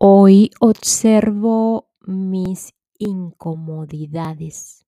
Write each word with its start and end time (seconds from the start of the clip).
Hoy 0.00 0.52
observo 0.60 1.88
mis 2.06 2.72
incomodidades. 3.00 4.86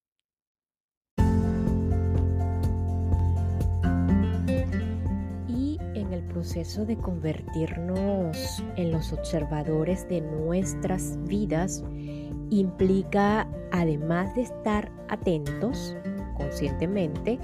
Y 5.48 5.78
en 5.94 6.12
el 6.12 6.22
proceso 6.28 6.86
de 6.86 6.96
convertirnos 6.96 8.62
en 8.76 8.92
los 8.92 9.12
observadores 9.12 10.08
de 10.08 10.20
nuestras 10.20 11.18
vidas, 11.24 11.82
implica, 12.50 13.50
además 13.72 14.32
de 14.36 14.42
estar 14.42 14.92
atentos 15.08 15.96
conscientemente, 16.36 17.40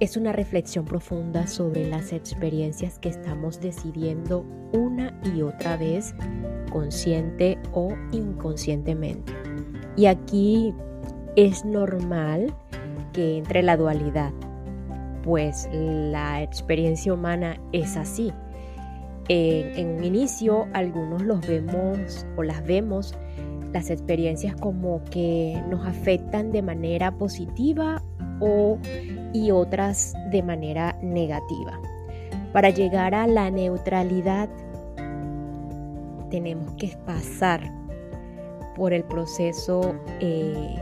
es 0.00 0.16
una 0.16 0.32
reflexión 0.32 0.84
profunda 0.84 1.46
sobre 1.46 1.88
las 1.88 2.12
experiencias 2.12 2.98
que 2.98 3.08
estamos 3.08 3.60
decidiendo 3.60 4.44
una 4.72 5.18
y 5.34 5.42
otra 5.42 5.76
vez, 5.76 6.14
consciente 6.70 7.58
o 7.72 7.94
inconscientemente. 8.12 9.32
Y 9.96 10.06
aquí 10.06 10.72
es 11.34 11.64
normal 11.64 12.54
que 13.12 13.38
entre 13.38 13.62
la 13.62 13.76
dualidad, 13.76 14.32
pues 15.24 15.68
la 15.72 16.42
experiencia 16.42 17.12
humana 17.12 17.60
es 17.72 17.96
así. 17.96 18.32
En, 19.28 19.98
un 19.98 20.04
inicio 20.04 20.68
algunos 20.72 21.22
los 21.22 21.46
vemos 21.46 22.26
o 22.36 22.42
las 22.42 22.64
vemos 22.64 23.14
las 23.72 23.90
experiencias 23.90 24.56
como 24.56 25.02
que 25.10 25.62
nos 25.68 25.86
afectan 25.86 26.50
de 26.50 26.62
manera 26.62 27.10
positiva 27.18 28.02
o, 28.40 28.78
y 29.32 29.50
otras 29.50 30.14
de 30.30 30.42
manera 30.42 30.96
negativa. 31.02 31.80
Para 32.52 32.70
llegar 32.70 33.14
a 33.14 33.26
la 33.26 33.50
neutralidad 33.50 34.48
tenemos 36.30 36.72
que 36.72 36.96
pasar 37.06 37.60
por 38.76 38.92
el 38.92 39.04
proceso 39.04 39.94
eh, 40.20 40.76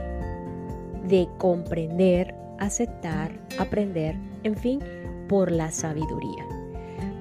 de 1.08 1.28
comprender, 1.38 2.34
aceptar, 2.58 3.32
aprender, 3.58 4.16
en 4.42 4.56
fin, 4.56 4.80
por 5.28 5.50
la 5.50 5.70
sabiduría. 5.70 6.44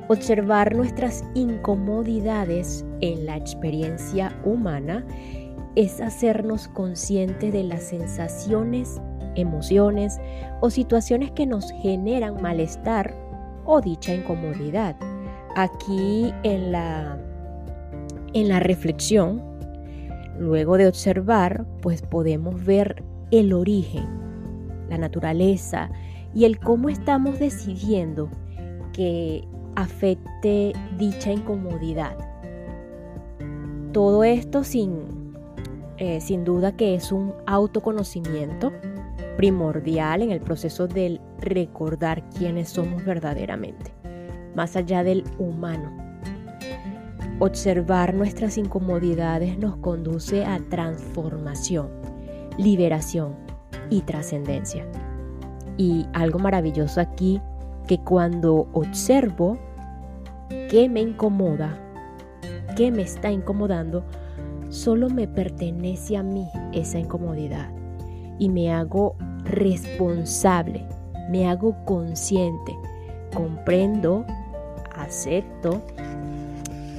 Observar 0.07 0.75
nuestras 0.75 1.23
incomodidades 1.33 2.85
en 3.01 3.25
la 3.25 3.37
experiencia 3.37 4.39
humana 4.43 5.03
es 5.75 5.99
hacernos 5.99 6.67
conscientes 6.67 7.51
de 7.51 7.63
las 7.63 7.83
sensaciones 7.83 9.01
emociones 9.35 10.19
o 10.61 10.69
situaciones 10.69 11.31
que 11.31 11.45
nos 11.45 11.71
generan 11.81 12.41
malestar 12.41 13.13
o 13.65 13.81
dicha 13.81 14.13
incomodidad. 14.13 14.95
Aquí 15.55 16.33
en 16.43 16.71
la, 16.71 17.17
en 18.33 18.49
la 18.49 18.59
reflexión, 18.59 19.41
luego 20.39 20.77
de 20.77 20.87
observar, 20.87 21.65
pues 21.81 22.01
podemos 22.01 22.63
ver 22.65 23.03
el 23.31 23.53
origen, 23.53 24.05
la 24.89 24.97
naturaleza 24.97 25.89
y 26.33 26.45
el 26.45 26.59
cómo 26.59 26.89
estamos 26.89 27.39
decidiendo 27.39 28.29
que 28.93 29.47
afecte 29.75 30.73
dicha 30.97 31.31
incomodidad. 31.31 32.17
Todo 33.93 34.23
esto 34.23 34.63
sin, 34.63 35.33
eh, 35.97 36.19
sin 36.19 36.43
duda 36.43 36.75
que 36.75 36.95
es 36.95 37.11
un 37.11 37.33
autoconocimiento 37.45 38.73
primordial 39.37 40.21
en 40.21 40.31
el 40.31 40.41
proceso 40.41 40.87
del 40.87 41.19
recordar 41.39 42.23
quiénes 42.29 42.69
somos 42.69 43.03
verdaderamente, 43.03 43.91
más 44.55 44.75
allá 44.75 45.03
del 45.03 45.23
humano. 45.37 45.91
Observar 47.39 48.13
nuestras 48.13 48.57
incomodidades 48.57 49.57
nos 49.57 49.75
conduce 49.77 50.45
a 50.45 50.59
transformación, 50.69 51.89
liberación 52.57 53.35
y 53.89 54.01
trascendencia. 54.01 54.85
Y 55.77 56.05
algo 56.13 56.39
maravilloso 56.39 57.01
aquí, 57.01 57.41
que 57.87 57.99
cuando 57.99 58.67
observo 58.71 59.57
qué 60.69 60.87
me 60.89 61.01
incomoda, 61.01 61.77
qué 62.77 62.89
me 62.89 63.01
está 63.01 63.31
incomodando, 63.31 64.05
solo 64.69 65.09
me 65.09 65.27
pertenece 65.27 66.15
a 66.15 66.23
mí 66.23 66.47
esa 66.71 66.99
incomodidad 66.99 67.69
y 68.39 68.49
me 68.49 68.71
hago 68.71 69.15
responsable, 69.45 70.85
me 71.29 71.47
hago 71.47 71.75
consciente, 71.85 72.77
comprendo, 73.33 74.25
acepto 74.95 75.81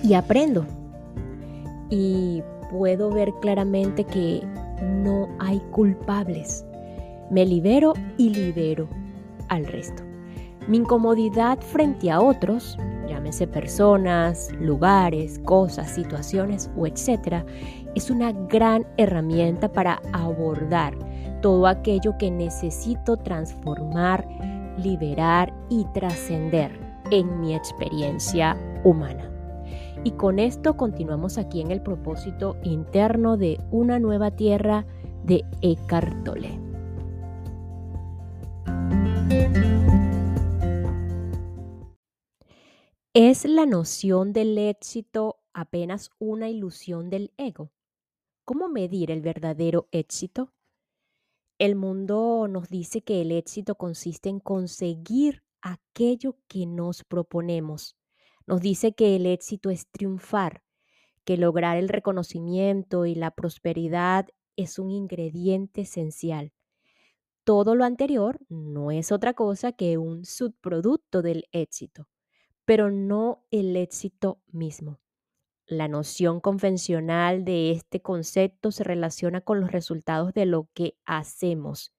y 0.02 0.14
aprendo. 0.14 0.64
Y 1.90 2.42
puedo 2.70 3.10
ver 3.10 3.32
claramente 3.40 4.04
que 4.04 4.42
no 4.82 5.28
hay 5.38 5.60
culpables. 5.70 6.64
Me 7.30 7.44
libero 7.44 7.94
y 8.16 8.30
libero 8.30 8.88
al 9.48 9.66
resto. 9.66 10.02
Mi 10.68 10.78
incomodidad 10.78 11.60
frente 11.60 12.10
a 12.10 12.20
otros, 12.20 12.76
llámese 13.08 13.46
personas, 13.46 14.50
lugares, 14.60 15.38
cosas, 15.40 15.90
situaciones 15.90 16.70
o 16.76 16.86
etcétera, 16.86 17.46
es 17.94 18.10
una 18.10 18.32
gran 18.32 18.84
herramienta 18.96 19.72
para 19.72 20.02
abordar 20.12 20.94
todo 21.46 21.68
aquello 21.68 22.18
que 22.18 22.28
necesito 22.28 23.18
transformar, 23.18 24.26
liberar 24.82 25.54
y 25.70 25.84
trascender 25.94 26.72
en 27.12 27.40
mi 27.40 27.54
experiencia 27.54 28.56
humana. 28.82 29.30
Y 30.02 30.10
con 30.10 30.40
esto 30.40 30.76
continuamos 30.76 31.38
aquí 31.38 31.60
en 31.60 31.70
el 31.70 31.80
propósito 31.82 32.56
interno 32.64 33.36
de 33.36 33.60
una 33.70 34.00
nueva 34.00 34.32
tierra 34.32 34.86
de 35.22 35.44
Eckhart 35.62 36.24
Tolle. 36.24 36.58
¿Es 43.14 43.44
la 43.44 43.66
noción 43.66 44.32
del 44.32 44.58
éxito 44.58 45.36
apenas 45.54 46.10
una 46.18 46.48
ilusión 46.48 47.08
del 47.08 47.30
ego? 47.36 47.70
¿Cómo 48.44 48.68
medir 48.68 49.12
el 49.12 49.20
verdadero 49.20 49.86
éxito? 49.92 50.55
El 51.58 51.74
mundo 51.74 52.48
nos 52.48 52.68
dice 52.68 53.00
que 53.00 53.22
el 53.22 53.32
éxito 53.32 53.76
consiste 53.76 54.28
en 54.28 54.40
conseguir 54.40 55.42
aquello 55.62 56.36
que 56.48 56.66
nos 56.66 57.02
proponemos. 57.02 57.96
Nos 58.46 58.60
dice 58.60 58.92
que 58.92 59.16
el 59.16 59.24
éxito 59.24 59.70
es 59.70 59.88
triunfar, 59.90 60.62
que 61.24 61.38
lograr 61.38 61.78
el 61.78 61.88
reconocimiento 61.88 63.06
y 63.06 63.14
la 63.14 63.30
prosperidad 63.30 64.28
es 64.56 64.78
un 64.78 64.90
ingrediente 64.90 65.82
esencial. 65.82 66.52
Todo 67.42 67.74
lo 67.74 67.84
anterior 67.84 68.38
no 68.50 68.90
es 68.90 69.10
otra 69.10 69.32
cosa 69.32 69.72
que 69.72 69.96
un 69.96 70.26
subproducto 70.26 71.22
del 71.22 71.46
éxito, 71.52 72.06
pero 72.66 72.90
no 72.90 73.46
el 73.50 73.76
éxito 73.76 74.42
mismo. 74.52 75.00
La 75.68 75.88
noción 75.88 76.38
convencional 76.40 77.44
de 77.44 77.72
este 77.72 78.00
concepto 78.00 78.70
se 78.70 78.84
relaciona 78.84 79.40
con 79.40 79.60
los 79.60 79.72
resultados 79.72 80.32
de 80.32 80.46
lo 80.46 80.68
que 80.74 80.96
hacemos. 81.04 81.92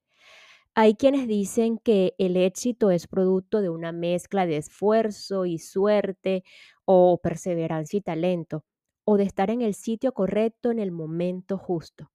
Hay 0.74 0.96
quienes 0.96 1.28
dicen 1.28 1.78
que 1.78 2.16
el 2.18 2.38
éxito 2.38 2.92
es 2.92 3.08
producto 3.08 3.60
de 3.62 3.70
una 3.70 3.92
mezcla 3.92 4.46
de 4.46 4.56
esfuerzo 4.56 5.46
y 5.46 5.58
suerte 5.58 6.46
o 6.86 7.20
perseverancia 7.22 7.98
y 7.98 8.02
talento, 8.02 8.64
o 9.04 9.18
de 9.18 9.24
estar 9.24 9.50
en 9.50 9.62
el 9.62 9.74
sitio 9.74 10.14
correcto 10.14 10.72
en 10.72 10.80
el 10.80 10.92
momento 10.92 11.58
justo. 11.58 12.12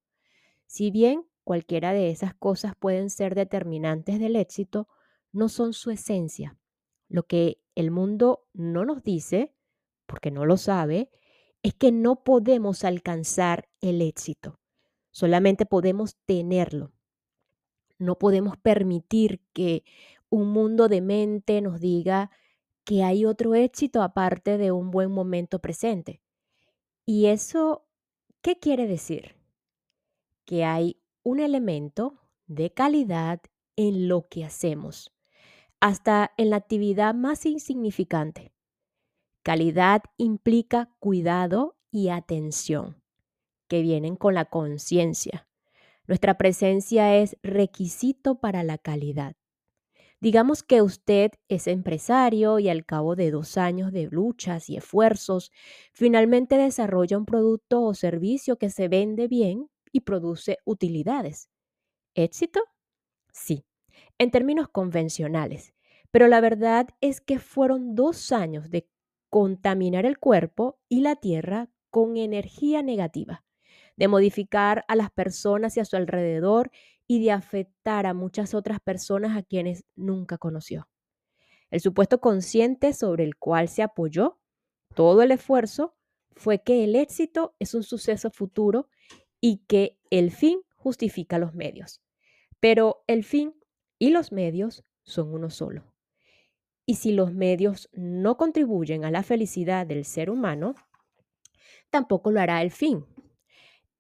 Si 0.66 0.90
bien 0.90 1.26
cualquiera 1.44 1.92
de 1.92 2.08
esas 2.10 2.34
cosas 2.34 2.72
pueden 2.78 3.10
ser 3.10 3.34
determinantes 3.34 4.18
del 4.18 4.36
éxito, 4.36 4.88
no 5.32 5.50
son 5.50 5.74
su 5.74 5.90
esencia. 5.90 6.56
Lo 7.08 7.24
que 7.24 7.60
el 7.74 7.90
mundo 7.90 8.46
no 8.54 8.86
nos 8.86 9.02
dice, 9.02 9.52
porque 10.06 10.30
no 10.30 10.46
lo 10.46 10.56
sabe, 10.56 11.10
es 11.62 11.74
que 11.74 11.92
no 11.92 12.24
podemos 12.24 12.84
alcanzar 12.84 13.68
el 13.80 14.02
éxito, 14.02 14.58
solamente 15.10 15.66
podemos 15.66 16.16
tenerlo. 16.26 16.92
No 17.98 18.18
podemos 18.18 18.56
permitir 18.56 19.40
que 19.52 19.84
un 20.28 20.48
mundo 20.48 20.88
de 20.88 21.00
mente 21.00 21.60
nos 21.60 21.78
diga 21.78 22.30
que 22.84 23.04
hay 23.04 23.24
otro 23.24 23.54
éxito 23.54 24.02
aparte 24.02 24.58
de 24.58 24.72
un 24.72 24.90
buen 24.90 25.10
momento 25.12 25.60
presente. 25.60 26.20
¿Y 27.06 27.26
eso 27.26 27.86
qué 28.40 28.58
quiere 28.58 28.86
decir? 28.86 29.36
Que 30.44 30.64
hay 30.64 30.96
un 31.22 31.38
elemento 31.38 32.18
de 32.46 32.72
calidad 32.72 33.40
en 33.76 34.08
lo 34.08 34.28
que 34.28 34.44
hacemos, 34.44 35.12
hasta 35.80 36.32
en 36.36 36.50
la 36.50 36.56
actividad 36.56 37.14
más 37.14 37.46
insignificante. 37.46 38.52
Calidad 39.42 40.02
implica 40.18 40.88
cuidado 41.00 41.76
y 41.90 42.10
atención, 42.10 43.02
que 43.68 43.82
vienen 43.82 44.14
con 44.14 44.34
la 44.34 44.44
conciencia. 44.44 45.48
Nuestra 46.06 46.38
presencia 46.38 47.16
es 47.16 47.36
requisito 47.42 48.38
para 48.38 48.62
la 48.62 48.78
calidad. 48.78 49.34
Digamos 50.20 50.62
que 50.62 50.80
usted 50.80 51.32
es 51.48 51.66
empresario 51.66 52.60
y 52.60 52.68
al 52.68 52.86
cabo 52.86 53.16
de 53.16 53.32
dos 53.32 53.58
años 53.58 53.90
de 53.90 54.06
luchas 54.08 54.70
y 54.70 54.76
esfuerzos, 54.76 55.50
finalmente 55.92 56.56
desarrolla 56.56 57.18
un 57.18 57.26
producto 57.26 57.82
o 57.82 57.94
servicio 57.94 58.58
que 58.58 58.70
se 58.70 58.86
vende 58.86 59.26
bien 59.26 59.68
y 59.90 60.02
produce 60.02 60.58
utilidades. 60.64 61.48
¿Éxito? 62.14 62.60
Sí, 63.32 63.64
en 64.18 64.30
términos 64.30 64.68
convencionales. 64.68 65.74
Pero 66.12 66.28
la 66.28 66.40
verdad 66.40 66.90
es 67.00 67.20
que 67.20 67.40
fueron 67.40 67.96
dos 67.96 68.30
años 68.30 68.70
de 68.70 68.86
contaminar 69.32 70.04
el 70.04 70.18
cuerpo 70.18 70.78
y 70.90 71.00
la 71.00 71.16
tierra 71.16 71.70
con 71.88 72.18
energía 72.18 72.82
negativa, 72.82 73.46
de 73.96 74.06
modificar 74.06 74.84
a 74.88 74.94
las 74.94 75.10
personas 75.10 75.74
y 75.78 75.80
a 75.80 75.86
su 75.86 75.96
alrededor 75.96 76.70
y 77.06 77.24
de 77.24 77.30
afectar 77.30 78.04
a 78.04 78.12
muchas 78.12 78.52
otras 78.52 78.78
personas 78.80 79.34
a 79.34 79.42
quienes 79.42 79.86
nunca 79.96 80.36
conoció. 80.36 80.90
El 81.70 81.80
supuesto 81.80 82.20
consciente 82.20 82.92
sobre 82.92 83.24
el 83.24 83.36
cual 83.36 83.70
se 83.70 83.82
apoyó 83.82 84.38
todo 84.94 85.22
el 85.22 85.30
esfuerzo 85.30 85.96
fue 86.36 86.62
que 86.62 86.84
el 86.84 86.94
éxito 86.94 87.56
es 87.58 87.72
un 87.72 87.84
suceso 87.84 88.30
futuro 88.30 88.90
y 89.40 89.64
que 89.66 89.98
el 90.10 90.30
fin 90.30 90.60
justifica 90.76 91.38
los 91.38 91.54
medios. 91.54 92.02
Pero 92.60 93.02
el 93.06 93.24
fin 93.24 93.54
y 93.98 94.10
los 94.10 94.30
medios 94.30 94.84
son 95.04 95.32
uno 95.32 95.48
solo. 95.48 95.91
Y 96.84 96.96
si 96.96 97.12
los 97.12 97.32
medios 97.32 97.88
no 97.92 98.36
contribuyen 98.36 99.04
a 99.04 99.10
la 99.10 99.22
felicidad 99.22 99.86
del 99.86 100.04
ser 100.04 100.30
humano, 100.30 100.74
tampoco 101.90 102.30
lo 102.30 102.40
hará 102.40 102.62
el 102.62 102.70
fin. 102.70 103.06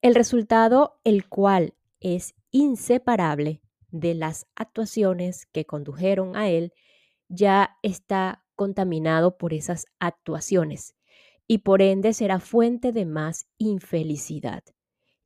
El 0.00 0.14
resultado, 0.14 1.00
el 1.04 1.28
cual 1.28 1.74
es 2.00 2.34
inseparable 2.50 3.62
de 3.90 4.14
las 4.14 4.46
actuaciones 4.56 5.46
que 5.46 5.64
condujeron 5.64 6.34
a 6.34 6.48
él, 6.48 6.72
ya 7.28 7.78
está 7.82 8.44
contaminado 8.56 9.38
por 9.38 9.54
esas 9.54 9.86
actuaciones 9.98 10.94
y 11.46 11.58
por 11.58 11.82
ende 11.82 12.12
será 12.12 12.40
fuente 12.40 12.92
de 12.92 13.06
más 13.06 13.46
infelicidad. 13.58 14.62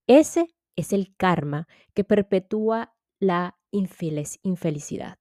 Ese 0.07 0.55
es 0.77 0.93
el 0.93 1.15
karma 1.17 1.69
que 1.95 2.05
perpetúa 2.05 2.95
la 3.19 3.57
infelicidad. 3.71 5.19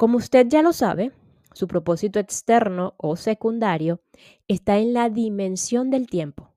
Como 0.00 0.16
usted 0.16 0.46
ya 0.48 0.62
lo 0.62 0.72
sabe, 0.72 1.12
su 1.52 1.68
propósito 1.68 2.18
externo 2.20 2.94
o 2.96 3.16
secundario 3.16 4.00
está 4.48 4.78
en 4.78 4.94
la 4.94 5.10
dimensión 5.10 5.90
del 5.90 6.08
tiempo, 6.08 6.54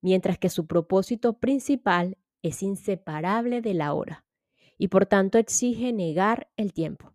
mientras 0.00 0.38
que 0.38 0.48
su 0.48 0.66
propósito 0.66 1.34
principal 1.34 2.16
es 2.40 2.62
inseparable 2.62 3.60
de 3.60 3.74
la 3.74 3.92
hora 3.92 4.24
y 4.78 4.88
por 4.88 5.04
tanto 5.04 5.36
exige 5.36 5.92
negar 5.92 6.50
el 6.56 6.72
tiempo. 6.72 7.12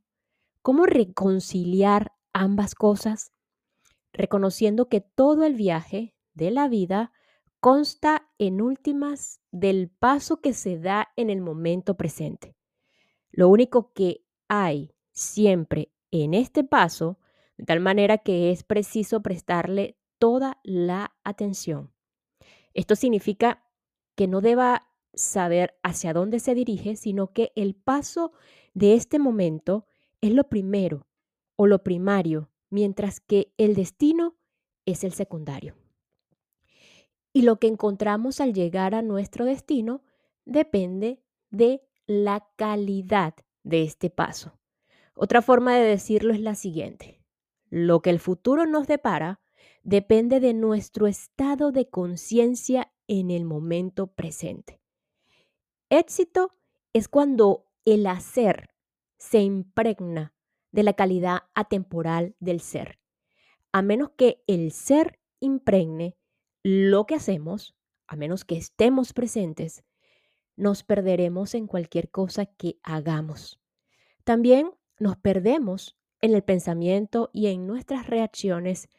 ¿Cómo 0.62 0.86
reconciliar 0.86 2.12
ambas 2.34 2.76
cosas? 2.76 3.32
Reconociendo 4.14 4.90
que 4.90 5.02
todo 5.02 5.44
el 5.44 5.56
viaje 5.56 6.14
de 6.36 6.52
la 6.52 6.68
vida 6.68 7.12
consta 7.60 8.30
en 8.38 8.62
últimas 8.62 9.42
del 9.50 9.90
paso 9.90 10.40
que 10.40 10.54
se 10.54 10.78
da 10.78 11.08
en 11.16 11.32
el 11.32 11.42
momento 11.42 11.98
presente. 11.98 12.56
Lo 13.32 13.50
único 13.50 13.92
que 13.94 14.24
hay 14.48 14.94
siempre 15.18 15.92
en 16.12 16.36
este 16.36 16.64
paso, 16.64 17.18
de 17.58 17.66
tal 17.66 17.80
manera 17.80 18.20
que 18.20 18.52
es 18.52 18.64
preciso 18.64 19.22
prestarle 19.22 19.98
toda 20.20 20.60
la 20.64 21.16
atención. 21.24 21.92
Esto 22.76 22.96
significa 22.96 23.64
que 24.16 24.28
no 24.28 24.42
deba 24.42 24.88
saber 25.16 25.76
hacia 25.82 26.14
dónde 26.14 26.40
se 26.40 26.54
dirige, 26.54 26.96
sino 26.96 27.34
que 27.34 27.52
el 27.56 27.74
paso 27.74 28.32
de 28.76 28.94
este 28.94 29.18
momento 29.18 29.88
es 30.22 30.32
lo 30.32 30.48
primero 30.50 31.08
o 31.56 31.66
lo 31.66 31.84
primario, 31.84 32.52
mientras 32.70 33.20
que 33.20 33.52
el 33.58 33.74
destino 33.74 34.38
es 34.86 35.04
el 35.04 35.14
secundario. 35.14 35.76
Y 37.34 37.42
lo 37.42 37.60
que 37.60 37.68
encontramos 37.68 38.40
al 38.40 38.54
llegar 38.54 38.94
a 38.94 39.02
nuestro 39.02 39.46
destino 39.46 40.04
depende 40.46 41.24
de 41.50 41.82
la 42.06 42.48
calidad 42.56 43.34
de 43.64 43.82
este 43.82 44.12
paso. 44.12 44.58
Otra 45.20 45.42
forma 45.42 45.76
de 45.76 45.84
decirlo 45.84 46.32
es 46.32 46.40
la 46.40 46.54
siguiente. 46.54 47.24
Lo 47.72 48.04
que 48.04 48.12
el 48.12 48.20
futuro 48.20 48.68
nos 48.68 48.86
depara 48.86 49.42
depende 49.82 50.40
de 50.40 50.54
nuestro 50.54 51.08
estado 51.08 51.72
de 51.72 51.90
conciencia 51.90 52.94
en 53.08 53.32
el 53.32 53.44
momento 53.44 54.14
presente. 54.14 54.80
Éxito 55.90 56.54
es 56.94 57.08
cuando 57.08 57.66
el 57.84 58.06
hacer 58.06 58.70
se 59.18 59.40
impregna 59.40 60.36
de 60.72 60.84
la 60.84 60.94
calidad 60.94 61.44
atemporal 61.56 62.36
del 62.40 62.62
ser. 62.62 63.00
A 63.72 63.82
menos 63.82 64.12
que 64.12 64.44
el 64.46 64.72
ser 64.72 65.20
impregne 65.40 66.16
lo 66.62 67.08
que 67.08 67.16
hacemos, 67.16 67.76
a 68.06 68.16
menos 68.16 68.46
que 68.46 68.58
estemos 68.58 69.14
presentes, 69.14 69.84
nos 70.56 70.84
perderemos 70.84 71.56
en 71.56 71.66
cualquier 71.66 72.12
cosa 72.12 72.46
que 72.46 72.78
hagamos. 72.84 73.60
También 74.24 74.77
nos 75.00 75.18
perdemos 75.18 75.98
en 76.22 76.34
el 76.34 76.44
pensamiento 76.44 77.30
y 77.34 77.48
en 77.48 77.68
nuestras 77.68 78.08
reacciones 78.08 78.90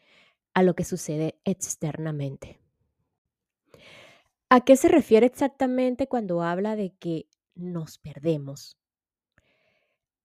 a 0.54 0.62
lo 0.62 0.74
que 0.74 0.84
sucede 0.84 1.38
externamente. 1.44 2.60
¿A 4.48 4.62
qué 4.62 4.76
se 4.76 4.88
refiere 4.88 5.26
exactamente 5.26 6.08
cuando 6.08 6.42
habla 6.42 6.74
de 6.74 6.94
que 6.94 7.28
nos 7.54 7.98
perdemos? 7.98 8.78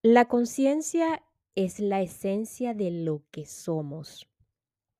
La 0.01 0.25
conciencia 0.25 1.23
es 1.55 1.79
la 1.79 2.01
esencia 2.01 2.73
de 2.73 2.91
lo 2.91 3.23
que 3.31 3.45
somos. 3.45 4.29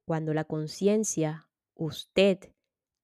Cuando 0.05 0.33
la 0.33 0.43
conciencia, 0.43 1.47
usted, 1.75 2.51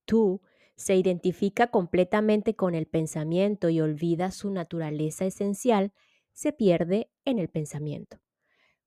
tú, 0.05 0.41
se 0.75 0.95
identifica 0.95 1.67
completamente 1.67 2.55
con 2.55 2.73
el 2.75 2.85
pensamiento 2.85 3.69
y 3.69 3.81
olvida 3.81 4.31
su 4.31 4.49
naturaleza 4.49 5.25
esencial, 5.25 5.93
se 6.39 6.53
pierde 6.53 7.11
en 7.25 7.37
el 7.37 7.49
pensamiento. 7.49 8.21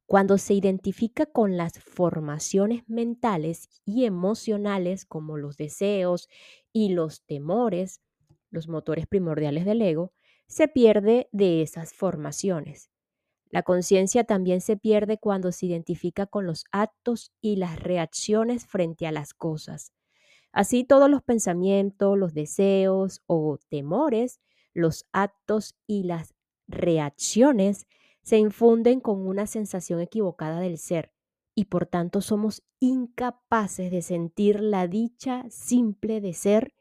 Cuando 0.06 0.38
se 0.38 0.54
identifica 0.54 1.26
con 1.26 1.58
las 1.58 1.78
formaciones 1.80 2.82
mentales 2.88 3.68
y 3.84 4.06
emocionales 4.06 5.04
como 5.04 5.36
los 5.36 5.58
deseos 5.58 6.30
y 6.72 6.94
los 6.94 7.26
temores, 7.26 8.00
los 8.48 8.68
motores 8.68 9.06
primordiales 9.06 9.66
del 9.66 9.82
ego, 9.82 10.14
se 10.46 10.66
pierde 10.66 11.28
de 11.30 11.60
esas 11.60 11.92
formaciones. 11.92 12.90
La 13.50 13.62
conciencia 13.62 14.24
también 14.24 14.62
se 14.62 14.78
pierde 14.78 15.18
cuando 15.18 15.52
se 15.52 15.66
identifica 15.66 16.24
con 16.24 16.46
los 16.46 16.64
actos 16.72 17.32
y 17.42 17.56
las 17.56 17.78
reacciones 17.78 18.64
frente 18.66 19.06
a 19.06 19.12
las 19.12 19.34
cosas. 19.34 19.92
Así 20.52 20.84
todos 20.84 21.10
los 21.10 21.22
pensamientos, 21.22 22.16
los 22.16 22.32
deseos 22.32 23.20
o 23.26 23.58
temores, 23.68 24.40
los 24.72 25.04
actos 25.12 25.74
y 25.86 26.04
las 26.04 26.32
reacciones 26.72 27.86
se 28.22 28.38
infunden 28.38 29.00
con 29.00 29.26
una 29.26 29.46
sensación 29.46 30.00
equivocada 30.00 30.60
del 30.60 30.78
ser 30.78 31.12
y 31.54 31.66
por 31.66 31.86
tanto 31.86 32.20
somos 32.20 32.62
incapaces 32.80 33.90
de 33.90 34.02
sentir 34.02 34.60
la 34.60 34.88
dicha 34.88 35.44
simple 35.50 36.20
de 36.20 36.32
ser 36.32 36.74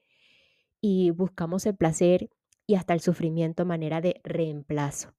y 0.79 1.12
buscamos 1.12 1.65
el 1.65 1.75
placer 1.75 2.29
y 2.65 2.75
hasta 2.75 2.93
el 2.93 3.01
sufrimiento 3.01 3.65
manera 3.65 4.01
de 4.01 4.21
reemplazo. 4.24 5.13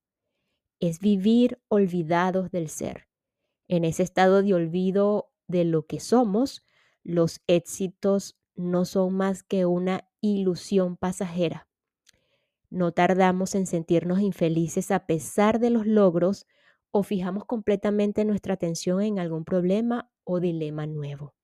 Es 0.81 0.99
vivir 0.99 1.61
olvidados 1.69 2.51
del 2.51 2.69
ser. 2.69 3.09
En 3.69 3.85
ese 3.85 4.03
estado 4.03 4.43
de 4.43 4.55
olvido 4.55 5.31
de 5.47 5.65
lo 5.65 5.87
que 5.87 6.01
somos, 6.01 6.65
los 7.05 7.41
éxitos 7.47 8.39
no 8.55 8.85
son 8.85 9.15
más 9.15 9.43
que 9.43 9.67
una 9.67 10.09
ilusión 10.21 10.97
pasajera 10.97 11.69
no 12.73 12.93
tardamos 12.93 13.55
en 13.55 13.67
sentirnos 13.67 14.21
infelices 14.21 14.91
a 14.91 15.07
pesar 15.07 15.61
de 15.61 15.69
los 15.69 15.87
logros 15.87 16.47
o 16.91 17.03
fijamos 17.03 17.45
completamente 17.45 18.25
nuestra 18.25 18.55
atención 18.55 19.03
en 19.03 19.19
algún 19.19 19.45
problema 19.45 20.11
o 20.25 20.41
dilema 20.41 20.87
nuevo. 20.87 21.35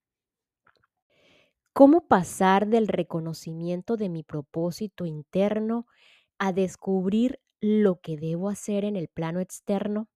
¿Cómo 1.75 2.09
pasar 2.09 2.67
del 2.67 2.89
reconocimiento 2.89 3.97
de 3.97 4.09
mi 4.09 4.23
propósito 4.23 5.05
interno 5.05 5.87
a 6.39 6.53
descubrir 6.53 7.41
lo 7.61 8.01
que 8.01 8.17
debo 8.17 8.49
hacer 8.49 8.85
en 8.85 8.97
el 8.97 9.09
plano 9.09 9.41
externo? 9.41 10.09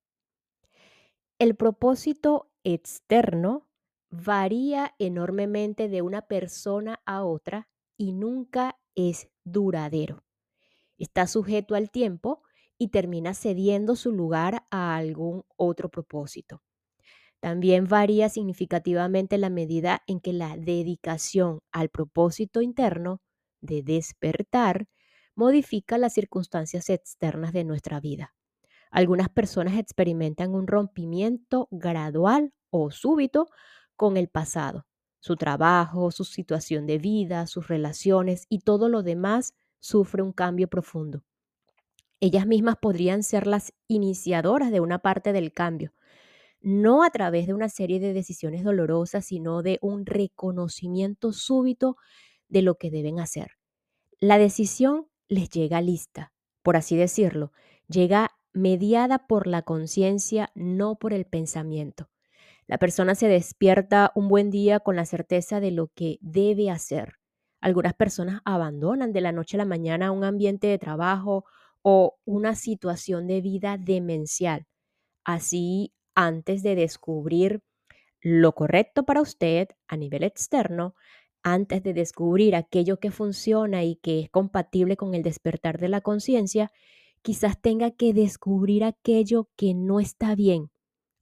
El 1.39 1.57
propósito 1.57 2.51
externo 2.65 3.69
varía 4.11 4.95
enormemente 4.99 5.89
de 5.89 6.01
una 6.01 6.23
persona 6.23 7.01
a 7.05 7.23
otra 7.25 7.69
y 7.99 8.13
nunca 8.13 8.79
es 8.95 9.29
duradero 9.45 10.25
está 10.99 11.27
sujeto 11.27 11.75
al 11.75 11.91
tiempo 11.91 12.43
y 12.79 12.89
termina 12.89 13.35
cediendo 13.35 13.97
su 13.97 14.13
lugar 14.13 14.65
a 14.71 14.97
algún 14.97 15.45
otro 15.57 15.89
propósito. 15.91 16.63
También 17.41 17.89
varía 17.89 18.29
significativamente 18.29 19.37
la 19.37 19.51
medida 19.51 20.03
en 20.07 20.21
que 20.21 20.33
la 20.33 20.57
dedicación 20.57 21.61
al 21.73 21.89
propósito 21.89 22.63
interno 22.63 23.21
de 23.61 23.83
despertar 23.83 24.87
modifica 25.35 25.99
las 25.99 26.15
circunstancias 26.15 26.89
externas 26.89 27.53
de 27.53 27.65
nuestra 27.65 28.01
vida. 28.01 28.35
Algunas 28.91 29.29
personas 29.29 29.79
experimentan 29.79 30.55
un 30.55 30.67
rompimiento 30.67 31.69
gradual 31.71 32.53
o 32.71 32.91
súbito 32.91 33.49
con 33.97 34.17
el 34.17 34.29
pasado, 34.29 34.87
su 35.21 35.37
trabajo, 35.37 36.11
su 36.11 36.25
situación 36.25 36.87
de 36.87 36.99
vida, 36.99 37.47
sus 37.47 37.69
relaciones 37.69 38.47
y 38.49 38.61
todo 38.61 38.89
lo 38.89 39.03
demás 39.03 39.55
sufre 39.83 40.23
un 40.23 40.33
cambio 40.33 40.69
profundo. 40.69 41.25
Ellas 42.21 42.47
mismas 42.47 42.77
podrían 42.81 43.25
ser 43.25 43.49
las 43.49 43.75
iniciadoras 43.89 44.71
de 44.71 44.81
una 44.81 45.01
parte 45.01 45.33
del 45.33 45.53
cambio, 45.53 45.93
no 46.61 47.03
a 47.03 47.11
través 47.11 47.49
de 47.49 47.55
una 47.55 47.69
serie 47.69 47.99
de 47.99 48.13
decisiones 48.13 48.63
dolorosas, 48.63 49.27
sino 49.27 49.63
de 49.63 49.79
un 49.83 50.07
reconocimiento 50.07 51.33
súbito 51.33 51.97
de 52.49 52.63
lo 52.63 52.77
que 52.77 52.93
deben 52.93 53.19
hacer. 53.19 53.53
La 54.21 54.39
decisión 54.39 55.09
les 55.29 55.51
llega 55.51 55.81
lista, 55.81 56.33
por 56.63 56.77
así 56.77 56.97
decirlo, 56.97 57.51
llega 57.89 58.31
mediada 58.53 59.27
por 59.27 59.49
la 59.49 59.63
conciencia, 59.63 60.53
no 60.55 60.97
por 61.01 61.13
el 61.13 61.25
pensamiento. 61.25 62.09
La 62.69 62.79
persona 62.79 63.17
se 63.17 63.27
despierta 63.27 64.13
un 64.15 64.29
buen 64.29 64.51
día 64.51 64.79
con 64.79 64.95
la 64.95 65.07
certeza 65.07 65.59
de 65.59 65.73
lo 65.73 65.89
que 65.89 66.19
debe 66.21 66.71
hacer. 66.71 67.15
Algunas 67.63 67.95
personas 67.95 68.43
abandonan 68.45 69.13
de 69.13 69.21
la 69.21 69.31
noche 69.31 69.57
a 69.57 69.59
la 69.59 69.65
mañana 69.65 70.11
un 70.11 70.25
ambiente 70.25 70.67
de 70.67 70.79
trabajo 70.79 71.45
o 71.81 72.19
una 72.25 72.57
situación 72.57 73.29
de 73.29 73.41
vida 73.41 73.79
demencial. 73.79 74.67
Así, 75.25 75.95
antes 76.17 76.65
de 76.65 76.75
descubrir 76.75 77.63
lo 78.21 78.53
correcto 78.53 79.05
para 79.05 79.23
usted 79.23 79.69
a 79.87 79.97
nivel 79.97 80.25
externo, 80.25 80.97
antes 81.45 81.85
de 81.85 81.95
descubrir 81.95 82.57
aquello 82.57 82.99
que 82.99 83.13
funciona 83.13 83.85
y 83.85 83.95
que 83.97 84.21
es 84.21 84.31
compatible 84.31 84.97
con 84.97 85.15
el 85.15 85.23
despertar 85.23 85.79
de 85.79 85.89
la 85.89 86.01
conciencia, 86.01 86.73
quizás 87.23 87.61
tenga 87.61 87.93
que 87.93 88.13
descubrir 88.13 88.83
aquello 88.83 89.49
que 89.57 89.73
no 89.75 90.01
está 90.01 90.35
bien 90.35 90.73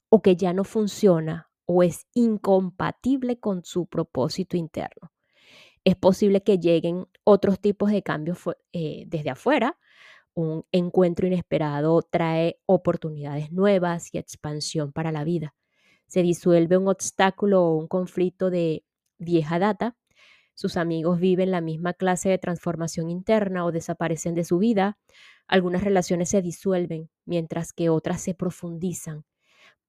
o 0.09 0.23
que 0.23 0.35
ya 0.35 0.53
no 0.53 0.63
funciona 0.63 1.51
o 1.65 1.83
es 1.83 2.07
incompatible 2.15 3.39
con 3.39 3.63
su 3.63 3.85
propósito 3.85 4.57
interno. 4.57 5.10
Es 5.83 5.95
posible 5.95 6.43
que 6.43 6.59
lleguen 6.59 7.07
otros 7.23 7.59
tipos 7.59 7.91
de 7.91 8.03
cambios 8.03 8.39
eh, 8.71 9.05
desde 9.07 9.31
afuera. 9.31 9.77
Un 10.33 10.63
encuentro 10.71 11.27
inesperado 11.27 12.01
trae 12.03 12.59
oportunidades 12.65 13.51
nuevas 13.51 14.13
y 14.13 14.19
expansión 14.19 14.91
para 14.91 15.11
la 15.11 15.23
vida. 15.23 15.55
Se 16.07 16.21
disuelve 16.21 16.77
un 16.77 16.87
obstáculo 16.87 17.63
o 17.63 17.77
un 17.77 17.87
conflicto 17.87 18.49
de 18.49 18.85
vieja 19.17 19.59
data. 19.59 19.97
Sus 20.53 20.77
amigos 20.77 21.19
viven 21.19 21.49
la 21.51 21.61
misma 21.61 21.93
clase 21.93 22.29
de 22.29 22.37
transformación 22.37 23.09
interna 23.09 23.65
o 23.65 23.71
desaparecen 23.71 24.35
de 24.35 24.43
su 24.43 24.59
vida. 24.59 24.99
Algunas 25.47 25.83
relaciones 25.83 26.29
se 26.29 26.41
disuelven 26.41 27.09
mientras 27.25 27.73
que 27.73 27.89
otras 27.89 28.21
se 28.21 28.35
profundizan. 28.35 29.25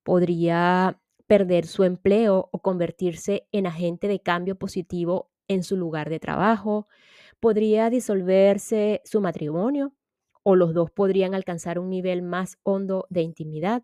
Podría 0.03 1.01
perder 1.27 1.67
su 1.67 1.85
empleo 1.85 2.49
o 2.53 2.61
convertirse 2.61 3.47
en 3.53 3.67
agente 3.67 4.09
de 4.09 4.21
cambio 4.21 4.57
positivo 4.57 5.32
en 5.53 5.63
su 5.63 5.77
lugar 5.77 6.11
de 6.11 6.21
trabajo. 6.21 6.89
Podría 7.41 7.91
disolverse 7.91 9.03
su 9.05 9.21
matrimonio 9.21 9.95
o 10.43 10.57
los 10.57 10.75
dos 10.75 10.91
podrían 10.91 11.35
alcanzar 11.35 11.79
un 11.79 11.91
nivel 11.91 12.23
más 12.23 12.59
hondo 12.63 13.07
de 13.11 13.23
intimidad. 13.23 13.83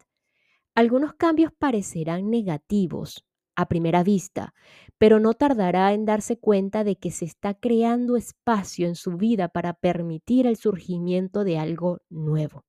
Algunos 0.74 1.14
cambios 1.14 1.52
parecerán 1.56 2.30
negativos 2.30 3.24
a 3.56 3.66
primera 3.66 4.04
vista, 4.04 4.54
pero 4.98 5.18
no 5.18 5.34
tardará 5.34 5.92
en 5.92 6.04
darse 6.04 6.38
cuenta 6.38 6.84
de 6.84 6.96
que 6.96 7.10
se 7.10 7.24
está 7.24 7.54
creando 7.54 8.16
espacio 8.16 8.86
en 8.86 8.94
su 8.94 9.16
vida 9.16 9.48
para 9.48 9.74
permitir 9.74 10.46
el 10.46 10.56
surgimiento 10.56 11.42
de 11.42 11.58
algo 11.58 11.98
nuevo. 12.08 12.64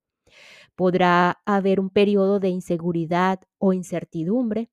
Podrá 0.76 1.42
haber 1.46 1.80
un 1.80 1.92
periodo 1.92 2.40
de 2.40 2.50
inseguridad 2.50 3.42
o 3.60 3.74
incertidumbre. 3.74 4.72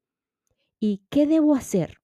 ¿Y 0.80 1.02
qué 1.10 1.26
debo 1.26 1.54
hacer? 1.54 1.98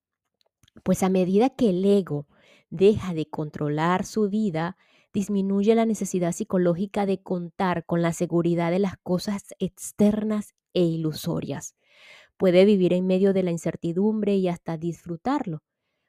Pues 0.82 1.02
a 1.02 1.08
medida 1.08 1.50
que 1.50 1.70
el 1.70 1.84
ego 1.84 2.26
deja 2.70 3.14
de 3.14 3.26
controlar 3.28 4.04
su 4.04 4.28
vida, 4.28 4.76
disminuye 5.12 5.74
la 5.74 5.84
necesidad 5.84 6.32
psicológica 6.32 7.04
de 7.06 7.22
contar 7.22 7.84
con 7.84 8.00
la 8.02 8.12
seguridad 8.12 8.70
de 8.70 8.78
las 8.78 8.96
cosas 9.02 9.44
externas 9.58 10.54
e 10.72 10.82
ilusorias. 10.82 11.74
Puede 12.38 12.64
vivir 12.64 12.92
en 12.94 13.06
medio 13.06 13.32
de 13.32 13.42
la 13.42 13.50
incertidumbre 13.50 14.36
y 14.36 14.48
hasta 14.48 14.76
disfrutarlo. 14.78 15.62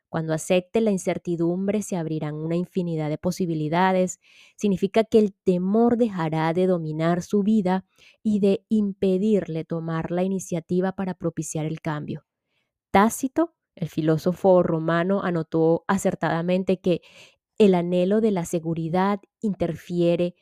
Cuando 0.10 0.34
acepte 0.34 0.82
la 0.82 0.92
incertidumbre 0.92 1.82
se 1.82 1.98
abrirán 1.98 2.36
una 2.36 2.56
infinidad 2.56 3.10
de 3.10 3.18
posibilidades. 3.18 4.20
Significa 4.56 5.04
que 5.04 5.20
el 5.20 5.34
temor 5.44 5.98
dejará 5.98 6.54
de 6.54 6.68
dominar 6.68 7.24
su 7.24 7.44
vida 7.44 7.86
y 8.24 8.40
de 8.40 8.64
impedirle 8.70 9.66
tomar 9.66 10.12
la 10.12 10.24
iniciativa 10.24 10.94
para 10.94 11.16
propiciar 11.16 11.66
el 11.66 11.82
cambio. 11.82 12.26
Tácito, 12.92 13.54
el 13.76 13.90
filósofo 13.90 14.64
romano, 14.64 15.22
anotó 15.24 15.84
acertadamente 15.88 16.80
que 16.80 17.02
el 17.58 17.76
anhelo 17.76 18.22
de 18.22 18.32
la 18.32 18.46
seguridad 18.46 19.20
interfiere 19.42 20.36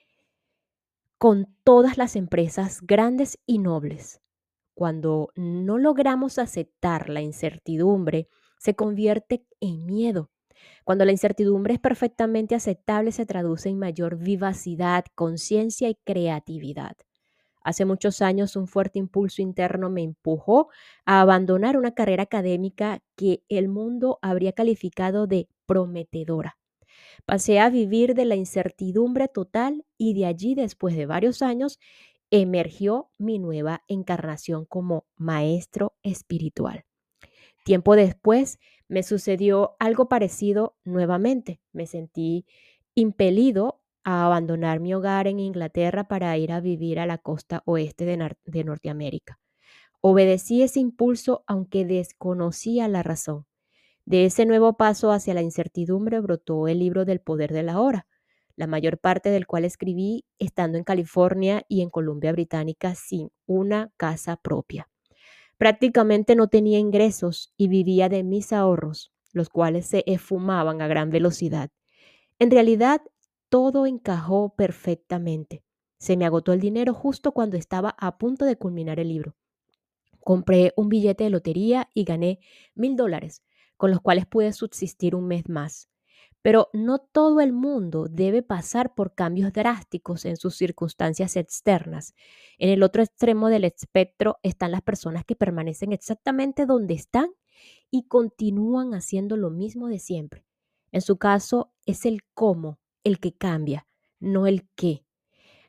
con 1.17 1.55
todas 1.63 1.97
las 1.97 2.15
empresas 2.15 2.79
grandes 2.81 3.37
y 3.45 3.59
nobles. 3.59 4.21
Cuando 4.73 5.31
no 5.35 5.77
logramos 5.77 6.39
aceptar 6.39 7.09
la 7.09 7.21
incertidumbre, 7.21 8.27
se 8.57 8.75
convierte 8.75 9.45
en 9.59 9.85
miedo. 9.85 10.31
Cuando 10.83 11.05
la 11.05 11.11
incertidumbre 11.11 11.75
es 11.75 11.79
perfectamente 11.79 12.55
aceptable, 12.55 13.11
se 13.11 13.25
traduce 13.25 13.69
en 13.69 13.77
mayor 13.77 14.17
vivacidad, 14.17 15.05
conciencia 15.15 15.89
y 15.89 15.95
creatividad. 15.95 16.95
Hace 17.63 17.85
muchos 17.85 18.21
años 18.21 18.55
un 18.55 18.67
fuerte 18.67 18.99
impulso 18.99 19.41
interno 19.41 19.89
me 19.89 20.03
empujó 20.03 20.69
a 21.05 21.21
abandonar 21.21 21.77
una 21.77 21.93
carrera 21.93 22.23
académica 22.23 23.01
que 23.15 23.43
el 23.49 23.69
mundo 23.69 24.19
habría 24.21 24.53
calificado 24.53 25.27
de 25.27 25.47
prometedora. 25.65 26.57
Pasé 27.25 27.59
a 27.59 27.69
vivir 27.69 28.15
de 28.15 28.25
la 28.25 28.35
incertidumbre 28.35 29.27
total 29.27 29.85
y 29.97 30.13
de 30.13 30.25
allí, 30.25 30.55
después 30.55 30.95
de 30.95 31.05
varios 31.05 31.41
años, 31.41 31.79
emergió 32.31 33.11
mi 33.17 33.39
nueva 33.39 33.83
encarnación 33.87 34.65
como 34.65 35.05
maestro 35.15 35.93
espiritual. 36.01 36.85
Tiempo 37.63 37.95
después 37.95 38.59
me 38.87 39.03
sucedió 39.03 39.75
algo 39.79 40.09
parecido 40.09 40.75
nuevamente. 40.83 41.61
Me 41.71 41.85
sentí 41.85 42.45
impelido 42.95 43.80
a 44.03 44.25
abandonar 44.25 44.79
mi 44.79 44.93
hogar 44.93 45.27
en 45.27 45.39
Inglaterra 45.39 46.07
para 46.07 46.37
ir 46.37 46.51
a 46.51 46.59
vivir 46.59 46.99
a 46.99 47.05
la 47.05 47.17
costa 47.17 47.61
oeste 47.65 48.05
de, 48.05 48.63
Norteamérica. 48.63 49.39
Obedecí 50.01 50.63
ese 50.63 50.79
impulso 50.79 51.43
aunque 51.47 51.85
desconocía 51.85 52.87
la 52.87 53.03
razón. 53.03 53.45
De 54.05 54.25
ese 54.25 54.45
nuevo 54.45 54.77
paso 54.77 55.11
hacia 55.11 55.33
la 55.33 55.41
incertidumbre 55.41 56.19
brotó 56.19 56.67
el 56.67 56.79
libro 56.79 57.05
del 57.05 57.21
poder 57.21 57.53
de 57.53 57.63
la 57.63 57.79
hora, 57.79 58.07
la 58.55 58.67
mayor 58.67 58.97
parte 58.97 59.29
del 59.29 59.47
cual 59.47 59.65
escribí 59.65 60.25
estando 60.39 60.77
en 60.77 60.83
California 60.83 61.63
y 61.67 61.81
en 61.81 61.89
Columbia 61.89 62.31
Británica 62.31 62.95
sin 62.95 63.29
una 63.45 63.91
casa 63.97 64.37
propia. 64.37 64.89
Prácticamente 65.57 66.35
no 66.35 66.47
tenía 66.47 66.79
ingresos 66.79 67.53
y 67.55 67.67
vivía 67.67 68.09
de 68.09 68.23
mis 68.23 68.51
ahorros, 68.51 69.11
los 69.31 69.49
cuales 69.49 69.85
se 69.85 70.03
esfumaban 70.07 70.81
a 70.81 70.87
gran 70.87 71.11
velocidad. 71.11 71.69
En 72.39 72.49
realidad, 72.49 73.01
todo 73.51 73.85
encajó 73.85 74.55
perfectamente. 74.55 75.61
Se 75.99 76.15
me 76.15 76.23
agotó 76.23 76.53
el 76.53 76.61
dinero 76.61 76.93
justo 76.93 77.33
cuando 77.33 77.57
estaba 77.57 77.89
a 77.99 78.17
punto 78.17 78.45
de 78.45 78.55
culminar 78.55 78.97
el 78.97 79.09
libro. 79.09 79.35
Compré 80.21 80.71
un 80.77 80.87
billete 80.87 81.25
de 81.25 81.31
lotería 81.31 81.89
y 81.93 82.05
gané 82.05 82.39
mil 82.75 82.95
dólares, 82.95 83.43
con 83.75 83.91
los 83.91 83.99
cuales 83.99 84.25
pude 84.25 84.53
subsistir 84.53 85.15
un 85.15 85.27
mes 85.27 85.49
más. 85.49 85.89
Pero 86.41 86.69
no 86.71 86.99
todo 86.99 87.41
el 87.41 87.51
mundo 87.51 88.07
debe 88.09 88.41
pasar 88.41 88.95
por 88.95 89.15
cambios 89.15 89.51
drásticos 89.51 90.23
en 90.23 90.37
sus 90.37 90.55
circunstancias 90.55 91.35
externas. 91.35 92.15
En 92.57 92.69
el 92.69 92.83
otro 92.83 93.03
extremo 93.03 93.49
del 93.49 93.65
espectro 93.65 94.37
están 94.43 94.71
las 94.71 94.81
personas 94.81 95.25
que 95.25 95.35
permanecen 95.35 95.91
exactamente 95.91 96.65
donde 96.65 96.93
están 96.93 97.31
y 97.89 98.07
continúan 98.07 98.93
haciendo 98.93 99.35
lo 99.35 99.49
mismo 99.49 99.89
de 99.89 99.99
siempre. 99.99 100.45
En 100.93 101.01
su 101.01 101.17
caso 101.17 101.73
es 101.85 102.05
el 102.05 102.21
cómo 102.33 102.79
el 103.03 103.19
que 103.19 103.33
cambia, 103.33 103.87
no 104.19 104.47
el 104.47 104.67
qué. 104.75 105.05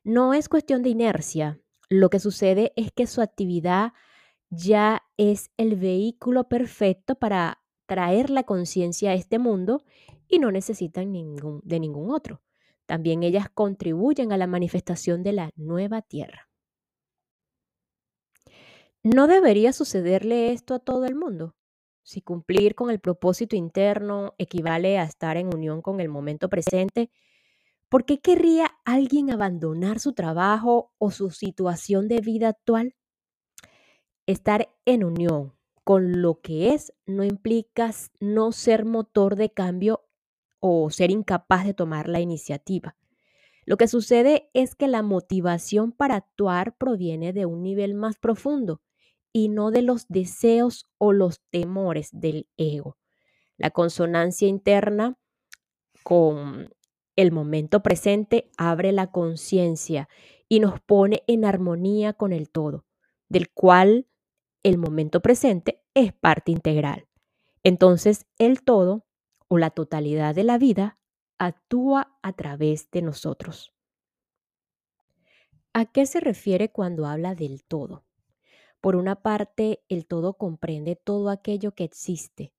No 0.04 0.34
es 0.34 0.48
cuestión 0.48 0.82
de 0.82 0.90
inercia. 0.90 1.60
Lo 1.88 2.10
que 2.10 2.18
sucede 2.18 2.72
es 2.76 2.92
que 2.92 3.06
su 3.06 3.20
actividad 3.20 3.92
ya 4.50 5.02
es 5.16 5.50
el 5.56 5.76
vehículo 5.76 6.48
perfecto 6.48 7.14
para 7.14 7.62
traer 7.86 8.30
la 8.30 8.42
conciencia 8.44 9.10
a 9.10 9.14
este 9.14 9.38
mundo 9.38 9.84
y 10.28 10.38
no 10.38 10.50
necesitan 10.50 11.12
de 11.12 11.80
ningún 11.80 12.10
otro. 12.10 12.42
También 12.86 13.22
ellas 13.22 13.48
contribuyen 13.52 14.32
a 14.32 14.36
la 14.36 14.46
manifestación 14.46 15.22
de 15.22 15.32
la 15.32 15.50
nueva 15.56 16.02
tierra. 16.02 16.48
¿No 19.02 19.26
debería 19.26 19.72
sucederle 19.72 20.52
esto 20.52 20.74
a 20.74 20.78
todo 20.78 21.06
el 21.06 21.14
mundo? 21.14 21.54
Si 22.02 22.20
cumplir 22.20 22.74
con 22.74 22.90
el 22.90 23.00
propósito 23.00 23.56
interno 23.56 24.34
equivale 24.38 24.98
a 24.98 25.04
estar 25.04 25.36
en 25.36 25.54
unión 25.54 25.82
con 25.82 26.00
el 26.00 26.08
momento 26.08 26.48
presente, 26.48 27.10
¿Por 27.92 28.06
qué 28.06 28.20
querría 28.20 28.70
alguien 28.86 29.30
abandonar 29.30 30.00
su 30.00 30.14
trabajo 30.14 30.94
o 30.96 31.10
su 31.10 31.28
situación 31.28 32.08
de 32.08 32.22
vida 32.22 32.48
actual? 32.48 32.94
Estar 34.24 34.70
en 34.86 35.04
unión 35.04 35.52
con 35.84 36.22
lo 36.22 36.40
que 36.40 36.72
es 36.72 36.94
no 37.04 37.22
implica 37.22 37.90
no 38.18 38.50
ser 38.52 38.86
motor 38.86 39.36
de 39.36 39.50
cambio 39.50 40.06
o 40.58 40.88
ser 40.88 41.10
incapaz 41.10 41.66
de 41.66 41.74
tomar 41.74 42.08
la 42.08 42.20
iniciativa. 42.20 42.96
Lo 43.66 43.76
que 43.76 43.88
sucede 43.88 44.48
es 44.54 44.74
que 44.74 44.88
la 44.88 45.02
motivación 45.02 45.92
para 45.92 46.16
actuar 46.16 46.78
proviene 46.78 47.34
de 47.34 47.44
un 47.44 47.62
nivel 47.62 47.92
más 47.92 48.16
profundo 48.16 48.80
y 49.32 49.48
no 49.48 49.70
de 49.70 49.82
los 49.82 50.06
deseos 50.08 50.86
o 50.98 51.12
los 51.12 51.40
temores 51.50 52.10
del 52.12 52.48
ego. 52.56 52.96
La 53.56 53.70
consonancia 53.70 54.48
interna 54.48 55.18
con 56.02 56.74
el 57.16 57.32
momento 57.32 57.82
presente 57.82 58.50
abre 58.56 58.92
la 58.92 59.10
conciencia 59.10 60.08
y 60.48 60.60
nos 60.60 60.80
pone 60.80 61.22
en 61.26 61.44
armonía 61.44 62.12
con 62.12 62.32
el 62.32 62.50
todo, 62.50 62.84
del 63.28 63.50
cual 63.50 64.06
el 64.62 64.78
momento 64.78 65.20
presente 65.20 65.82
es 65.94 66.12
parte 66.12 66.52
integral. 66.52 67.08
Entonces 67.62 68.26
el 68.38 68.62
todo 68.62 69.06
o 69.48 69.58
la 69.58 69.70
totalidad 69.70 70.34
de 70.34 70.44
la 70.44 70.58
vida 70.58 70.98
actúa 71.38 72.18
a 72.22 72.32
través 72.32 72.90
de 72.90 73.02
nosotros. 73.02 73.72
¿A 75.74 75.86
qué 75.86 76.06
se 76.06 76.20
refiere 76.20 76.70
cuando 76.70 77.06
habla 77.06 77.34
del 77.34 77.64
todo? 77.64 78.04
Por 78.82 78.96
una 78.96 79.22
parte, 79.22 79.80
el 79.88 80.06
todo 80.06 80.34
comprende 80.34 80.96
todo 80.96 81.30
aquello 81.30 81.70
que 81.72 81.84
existe. 81.84 82.52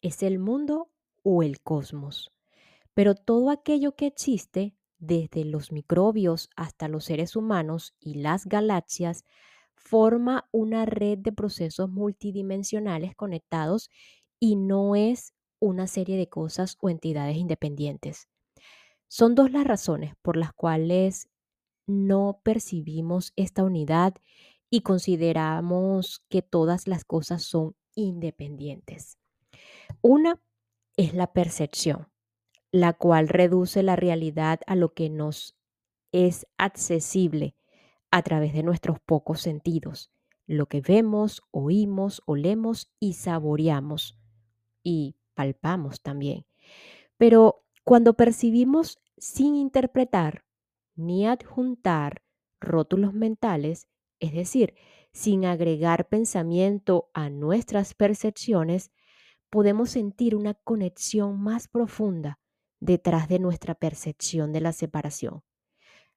Es 0.00 0.22
el 0.22 0.38
mundo 0.38 0.90
o 1.22 1.42
el 1.42 1.60
cosmos. 1.60 2.32
Pero 2.94 3.14
todo 3.14 3.50
aquello 3.50 3.94
que 3.94 4.06
existe, 4.06 4.74
desde 4.98 5.44
los 5.44 5.70
microbios 5.70 6.48
hasta 6.56 6.88
los 6.88 7.04
seres 7.04 7.36
humanos 7.36 7.94
y 8.00 8.14
las 8.14 8.46
galaxias, 8.46 9.26
forma 9.76 10.48
una 10.52 10.86
red 10.86 11.18
de 11.18 11.32
procesos 11.32 11.90
multidimensionales 11.90 13.14
conectados 13.14 13.90
y 14.40 14.56
no 14.56 14.96
es 14.96 15.34
una 15.60 15.86
serie 15.86 16.16
de 16.16 16.30
cosas 16.30 16.78
o 16.80 16.88
entidades 16.88 17.36
independientes. 17.36 18.26
Son 19.06 19.34
dos 19.34 19.52
las 19.52 19.66
razones 19.66 20.14
por 20.22 20.38
las 20.38 20.54
cuales 20.54 21.28
no 21.86 22.40
percibimos 22.42 23.34
esta 23.36 23.64
unidad 23.64 24.14
y 24.70 24.82
consideramos 24.82 26.24
que 26.28 26.42
todas 26.42 26.86
las 26.86 27.04
cosas 27.04 27.42
son 27.42 27.74
independientes. 27.94 29.18
Una 30.02 30.40
es 30.96 31.14
la 31.14 31.32
percepción, 31.32 32.08
la 32.70 32.92
cual 32.92 33.28
reduce 33.28 33.82
la 33.82 33.96
realidad 33.96 34.60
a 34.66 34.76
lo 34.76 34.92
que 34.94 35.08
nos 35.10 35.56
es 36.12 36.46
accesible 36.56 37.54
a 38.10 38.22
través 38.22 38.52
de 38.52 38.62
nuestros 38.62 38.98
pocos 39.00 39.40
sentidos, 39.40 40.10
lo 40.46 40.66
que 40.66 40.80
vemos, 40.80 41.42
oímos, 41.50 42.22
olemos 42.24 42.90
y 42.98 43.14
saboreamos 43.14 44.18
y 44.82 45.16
palpamos 45.34 46.00
también. 46.00 46.46
Pero 47.18 47.64
cuando 47.84 48.14
percibimos 48.14 48.98
sin 49.18 49.54
interpretar 49.56 50.44
ni 50.96 51.26
adjuntar 51.26 52.22
rótulos 52.60 53.12
mentales, 53.12 53.88
es 54.20 54.32
decir, 54.32 54.74
sin 55.12 55.44
agregar 55.44 56.08
pensamiento 56.08 57.10
a 57.14 57.30
nuestras 57.30 57.94
percepciones, 57.94 58.90
podemos 59.50 59.90
sentir 59.90 60.36
una 60.36 60.54
conexión 60.54 61.40
más 61.40 61.68
profunda 61.68 62.38
detrás 62.80 63.28
de 63.28 63.38
nuestra 63.38 63.74
percepción 63.74 64.52
de 64.52 64.60
la 64.60 64.72
separación. 64.72 65.42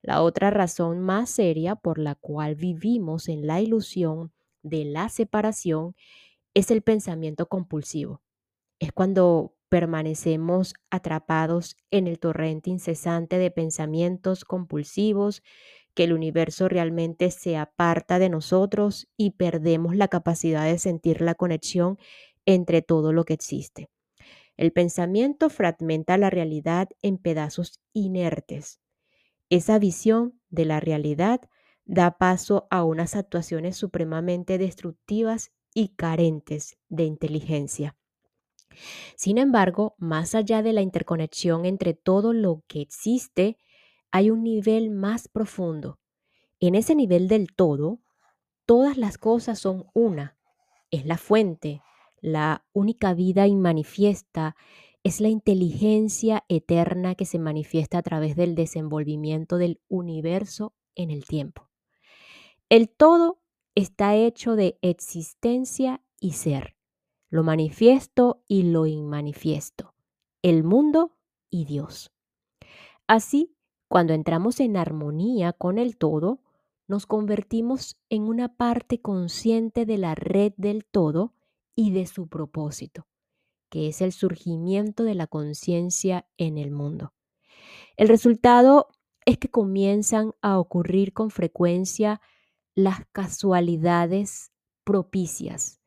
La 0.02 0.22
otra 0.22 0.50
razón 0.50 1.00
más 1.00 1.30
seria 1.30 1.76
por 1.76 2.00
la 2.00 2.16
cual 2.16 2.56
vivimos 2.56 3.30
en 3.30 3.46
la 3.46 3.62
ilusión 3.62 4.34
de 4.64 4.86
la 4.86 5.10
separación 5.10 5.96
es 6.54 6.72
el 6.72 6.82
pensamiento 6.82 7.48
compulsivo. 7.48 8.22
Es 8.80 8.92
cuando 8.92 9.56
permanecemos 9.70 10.74
atrapados 10.90 11.78
en 11.92 12.08
el 12.08 12.20
torrente 12.20 12.70
incesante 12.70 13.38
de 13.38 13.52
pensamientos 13.52 14.44
compulsivos, 14.44 15.44
que 15.94 16.06
el 16.06 16.14
universo 16.14 16.70
realmente 16.70 17.32
se 17.32 17.58
aparta 17.58 18.20
de 18.20 18.30
nosotros 18.30 19.08
y 19.18 19.32
perdemos 19.32 19.96
la 19.96 20.08
capacidad 20.08 20.66
de 20.66 20.80
sentir 20.80 21.22
la 21.22 21.36
conexión 21.36 21.98
entre 22.46 22.82
todo 22.82 23.14
lo 23.14 23.26
que 23.26 23.34
existe. 23.34 23.90
El 24.58 24.72
pensamiento 24.72 25.50
fragmenta 25.50 26.18
la 26.18 26.30
realidad 26.30 26.90
en 27.02 27.18
pedazos 27.18 27.80
inertes 27.94 28.82
esa 29.52 29.80
visión 29.80 30.40
de 30.50 30.64
la 30.64 30.80
realidad 30.80 31.42
da 31.84 32.18
paso 32.18 32.68
a 32.72 32.86
unas 32.86 33.18
actuaciones 33.18 33.76
supremamente 33.76 34.58
destructivas 34.58 35.52
y 35.74 35.90
carentes 35.90 36.78
de 36.88 37.04
inteligencia. 37.04 37.98
Sin 39.18 39.38
embargo, 39.38 39.96
más 39.98 40.36
allá 40.36 40.64
de 40.64 40.72
la 40.72 40.82
interconexión 40.82 41.66
entre 41.66 41.94
todo 41.94 42.32
lo 42.32 42.64
que 42.68 42.80
existe, 42.80 43.58
hay 44.12 44.30
un 44.30 44.44
nivel 44.44 44.92
más 44.92 45.28
profundo. 45.28 46.00
En 46.60 46.76
ese 46.76 46.96
nivel 46.96 47.28
del 47.28 47.54
todo, 47.54 48.00
todas 48.66 48.98
las 48.98 49.18
cosas 49.18 49.60
son 49.60 49.88
una. 49.94 50.38
Es 50.92 51.06
la 51.06 51.18
fuente, 51.18 51.82
la 52.22 52.66
única 52.74 53.14
vida 53.14 53.48
inmanifiesta, 53.48 54.56
es 55.04 55.20
la 55.20 55.30
inteligencia 55.30 56.44
eterna 56.48 57.16
que 57.16 57.26
se 57.26 57.40
manifiesta 57.40 57.98
a 57.98 58.04
través 58.04 58.36
del 58.36 58.54
desenvolvimiento 58.54 59.58
del 59.58 59.82
universo 59.88 60.76
en 60.96 61.10
el 61.10 61.26
tiempo. 61.26 61.70
El 62.70 62.90
todo 62.90 63.42
está 63.74 64.16
hecho 64.16 64.56
de 64.56 64.78
existencia 64.82 66.04
y 66.20 66.34
ser, 66.34 66.76
lo 67.30 67.44
manifiesto 67.44 68.44
y 68.48 68.64
lo 68.64 68.86
inmanifiesto, 68.86 69.96
el 70.44 70.64
mundo 70.64 71.18
y 71.50 71.66
Dios. 71.66 72.12
Así, 73.08 73.56
cuando 73.92 74.14
entramos 74.14 74.60
en 74.60 74.78
armonía 74.78 75.54
con 75.54 75.78
el 75.78 75.98
todo, 75.98 76.40
nos 76.88 77.06
convertimos 77.06 77.98
en 78.10 78.24
una 78.24 78.56
parte 78.56 79.02
consciente 79.02 79.86
de 79.86 79.98
la 79.98 80.16
red 80.16 80.54
del 80.58 80.86
todo 80.86 81.34
y 81.76 81.92
de 81.92 82.08
su 82.08 82.28
propósito 82.28 83.06
que 83.72 83.88
es 83.88 84.02
el 84.02 84.12
surgimiento 84.12 85.06
de 85.06 85.16
la 85.16 85.28
conciencia 85.28 86.28
en 86.38 86.58
el 86.58 86.72
mundo. 86.72 87.14
El 87.96 88.10
resultado 88.10 88.90
es 89.26 89.38
que 89.38 89.50
comienzan 89.50 90.34
a 90.42 90.60
ocurrir 90.60 91.14
con 91.14 91.32
frecuencia 91.32 92.20
las 92.76 93.06
casualidades 93.14 94.52
propicias, 94.84 95.80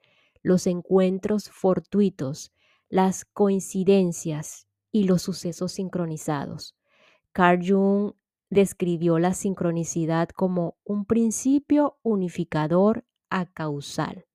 los 0.43 0.67
encuentros 0.67 1.51
fortuitos, 1.51 2.53
las 2.89 3.27
coincidencias 3.27 4.67
y 4.91 5.05
los 5.05 5.21
sucesos 5.21 5.73
sincronizados. 5.73 6.75
Carl 7.35 7.59
Jung 7.67 8.13
describió 8.49 9.19
la 9.19 9.35
sincronicidad 9.35 10.29
como 10.29 10.77
un 10.85 11.05
principio 11.05 11.99
unificador 12.05 13.05
a 13.29 13.47
causal. 13.47 14.27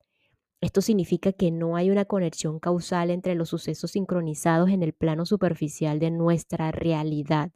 Esto 0.59 0.81
significa 0.81 1.31
que 1.31 1.49
no 1.49 1.77
hay 1.77 1.91
una 1.91 2.03
conexión 2.03 2.59
causal 2.59 3.09
entre 3.09 3.35
los 3.35 3.47
sucesos 3.47 3.91
sincronizados 3.91 4.69
en 4.69 4.83
el 4.83 4.91
plano 4.91 5.25
superficial 5.25 5.99
de 5.99 6.11
nuestra 6.11 6.73
realidad. 6.73 7.53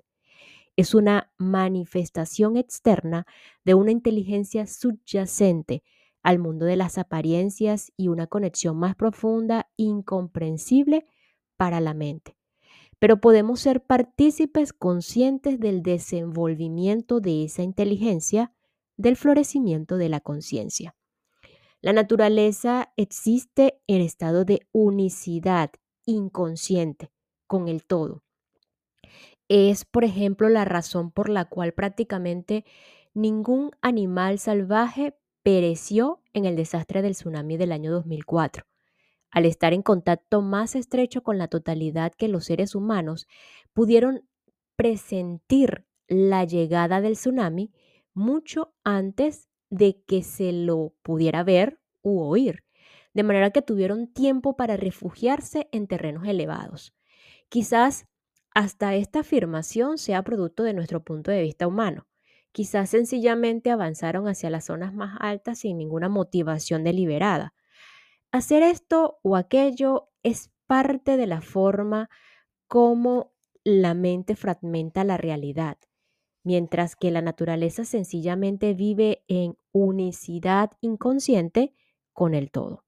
Es 0.77 0.95
una 0.95 1.33
manifestación 1.37 2.55
externa 2.55 3.27
de 3.65 3.73
una 3.73 3.91
inteligencia 3.91 4.65
subyacente 4.65 5.83
al 6.21 6.39
mundo 6.39 6.65
de 6.65 6.77
las 6.77 6.97
apariencias 6.97 7.91
y 7.97 8.07
una 8.07 8.27
conexión 8.27 8.77
más 8.77 8.95
profunda, 8.95 9.69
incomprensible 9.75 11.05
para 11.57 11.81
la 11.81 11.93
mente. 11.93 12.37
Pero 13.03 13.19
podemos 13.19 13.59
ser 13.59 13.81
partícipes 13.81 14.71
conscientes 14.71 15.59
del 15.59 15.83
desenvolvimiento 15.83 17.19
de 17.19 17.43
esa 17.43 17.61
inteligencia, 17.61 18.53
del 18.95 19.17
florecimiento 19.17 19.97
de 19.97 20.07
la 20.07 20.21
conciencia. 20.21 20.95
La 21.81 21.91
naturaleza 21.91 22.93
existe 22.95 23.81
en 23.87 23.99
estado 23.99 24.45
de 24.45 24.69
unicidad 24.71 25.71
inconsciente 26.05 27.11
con 27.45 27.67
el 27.67 27.83
todo. 27.83 28.23
Es, 29.49 29.83
por 29.83 30.05
ejemplo, 30.05 30.47
la 30.47 30.63
razón 30.63 31.11
por 31.11 31.27
la 31.27 31.43
cual 31.43 31.73
prácticamente 31.73 32.63
ningún 33.13 33.71
animal 33.81 34.39
salvaje 34.39 35.13
pereció 35.43 36.21
en 36.31 36.45
el 36.45 36.55
desastre 36.55 37.01
del 37.01 37.15
tsunami 37.15 37.57
del 37.57 37.73
año 37.73 37.91
2004. 37.91 38.63
Al 39.33 39.45
estar 39.47 39.73
en 39.73 39.81
contacto 39.81 40.43
más 40.43 40.75
estrecho 40.75 41.23
con 41.23 41.39
la 41.39 41.47
totalidad 41.47 42.13
que 42.13 42.27
los 42.27 42.45
seres 42.45 42.75
humanos, 42.75 43.27
pudieron 43.73 44.29
presentir 44.75 45.85
la 46.07 46.45
llegada 46.45 47.01
del 47.01 47.13
tsunami 47.13 47.71
mucho 48.13 48.75
antes 48.83 49.49
de 49.71 49.99
que 50.05 50.21
se 50.21 50.51
lo 50.51 50.93
pudiera 51.01 51.43
ver 51.43 51.79
u 52.03 52.21
oír, 52.21 52.63
de 53.15 53.23
manera 53.23 53.49
que 53.49 53.63
tuvieron 53.63 54.07
tiempo 54.07 54.55
para 54.55 54.77
refugiarse 54.77 55.67
en 55.71 55.87
terrenos 55.87 56.27
elevados. 56.27 56.93
Quizás 57.49 58.05
hasta 58.53 58.93
esta 58.93 59.21
afirmación 59.21 59.97
sea 59.97 60.21
producto 60.21 60.61
de 60.61 60.75
nuestro 60.75 61.03
punto 61.03 61.31
de 61.31 61.41
vista 61.41 61.65
humano. 61.65 62.05
Quizás 62.51 62.91
sencillamente 62.91 63.71
avanzaron 63.71 64.27
hacia 64.27 64.51
las 64.51 64.65
zonas 64.65 64.93
más 64.93 65.17
altas 65.19 65.57
sin 65.57 65.79
ninguna 65.79 66.07
motivación 66.07 66.83
deliberada. 66.83 67.55
Hacer 68.33 68.63
esto 68.63 69.19
o 69.21 69.35
aquello 69.35 70.09
es 70.23 70.49
parte 70.65 71.17
de 71.17 71.27
la 71.27 71.41
forma 71.41 72.09
como 72.67 73.31
la 73.63 73.93
mente 73.93 74.35
fragmenta 74.35 75.03
la 75.03 75.17
realidad, 75.17 75.77
mientras 76.43 76.95
que 76.95 77.11
la 77.11 77.21
naturaleza 77.21 77.85
sencillamente 77.85 78.73
vive 78.73 79.23
en 79.27 79.55
unicidad 79.71 80.71
inconsciente 80.81 81.75
con 82.11 82.33
el 82.33 82.49
todo. 82.49 82.83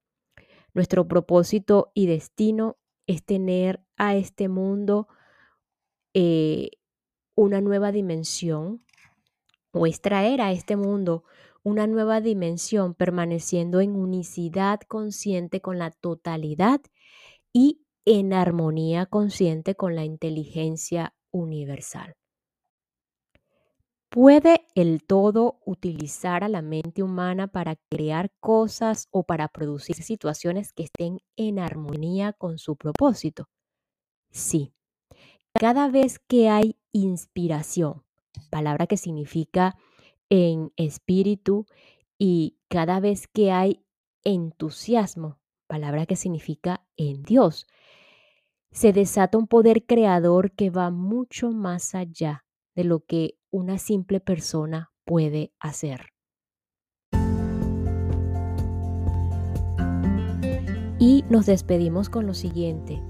Nuestro 0.73 1.07
propósito 1.07 1.91
y 1.93 2.07
destino 2.07 2.77
es 3.05 3.23
tener 3.23 3.85
a 3.97 4.15
este 4.15 4.49
mundo 4.49 5.07
eh, 6.15 6.71
una 7.35 7.61
nueva 7.61 7.91
dimensión 7.91 8.83
o 9.69 9.85
es 9.85 10.01
traer 10.01 10.41
a 10.41 10.51
este 10.51 10.75
mundo 10.75 11.23
una 11.65 11.87
nueva 11.87 12.21
dimensión 12.21 12.93
permaneciendo 12.93 13.81
en 13.81 13.95
unicidad 13.95 14.79
consciente 14.81 15.61
con 15.61 15.79
la 15.79 15.89
totalidad 15.89 16.79
y 17.51 17.81
en 18.05 18.33
armonía 18.33 19.07
consciente 19.07 19.73
con 19.73 19.95
la 19.95 20.05
inteligencia 20.05 21.15
universal. 21.31 22.13
¿Puede 24.11 24.67
el 24.75 25.03
todo 25.03 25.59
utilizar 25.65 26.43
a 26.43 26.49
la 26.49 26.61
mente 26.61 27.01
humana 27.01 27.47
para 27.47 27.77
crear 27.89 28.31
cosas 28.39 29.07
o 29.09 29.23
para 29.23 29.47
producir 29.47 29.95
situaciones 29.95 30.71
que 30.71 30.83
estén 30.83 31.17
en 31.35 31.57
armonía 31.57 32.31
con 32.31 32.59
su 32.59 32.75
propósito? 32.75 33.49
Sí. 34.29 34.71
Cada 35.59 35.89
vez 35.89 36.19
que 36.19 36.47
hay 36.47 36.77
inspiración, 36.91 38.03
palabra 38.51 38.85
que 38.85 38.97
significa 38.97 39.75
en 40.29 40.71
espíritu, 40.75 41.65
y 42.17 42.57
cada 42.69 42.99
vez 42.99 43.27
que 43.27 43.51
hay 43.51 43.85
entusiasmo, 44.23 45.39
palabra 45.67 46.05
que 46.05 46.15
significa 46.15 46.85
en 46.97 47.23
Dios, 47.23 47.67
se 48.71 48.91
desata 48.91 49.37
un 49.37 49.47
poder 49.47 49.85
creador 49.85 50.51
que 50.51 50.69
va 50.69 50.89
mucho 50.89 51.51
más 51.51 51.95
allá 51.95 52.45
de 52.75 52.83
lo 52.83 53.05
que 53.05 53.37
una 53.49 53.77
simple 53.77 54.19
persona 54.19 54.91
puede 55.05 55.53
hacer. 55.59 56.09
Y 60.99 61.23
nos 61.29 61.45
despedimos 61.45 62.09
con 62.09 62.25
lo 62.25 62.33
siguiente. 62.33 63.01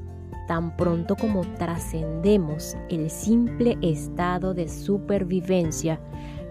Tan 0.47 0.75
pronto 0.75 1.15
como 1.15 1.41
trascendemos 1.55 2.75
el 2.89 3.09
simple 3.09 3.77
estado 3.81 4.53
de 4.53 4.67
supervivencia, 4.67 5.99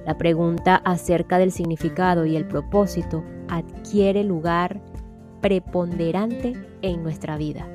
la 0.06 0.18
pregunta 0.18 0.76
acerca 0.84 1.38
del 1.38 1.52
significado 1.52 2.26
y 2.26 2.36
el 2.36 2.46
propósito 2.46 3.24
adquiere 3.48 4.24
lugar 4.24 4.80
preponderante 5.40 6.54
en 6.82 7.02
nuestra 7.02 7.36
vida. 7.36 7.68